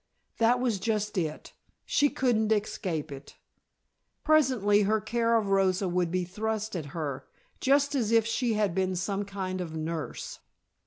That 0.39 0.59
was 0.59 0.79
just 0.79 1.15
it; 1.15 1.53
she 1.85 2.09
couldn't 2.09 2.51
escape 2.51 3.11
it. 3.11 3.35
Presently 4.23 4.81
her 4.81 4.99
care 4.99 5.37
of 5.37 5.49
Rosa 5.51 5.87
would 5.87 6.09
be 6.09 6.23
thrust 6.23 6.75
at 6.75 6.87
her, 6.97 7.27
just 7.59 7.93
as 7.93 8.11
if 8.11 8.25
she 8.25 8.53
had 8.55 8.73
been 8.73 8.95
some 8.95 9.25
kind 9.25 9.61
of 9.61 9.75
nurse. 9.75 10.39